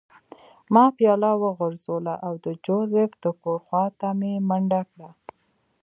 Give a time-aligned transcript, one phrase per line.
[0.73, 5.09] ما پیاله وغورځوله او د جوزف د کور خوا ته مې منډه کړه